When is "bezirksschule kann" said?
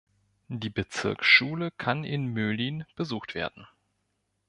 0.71-2.03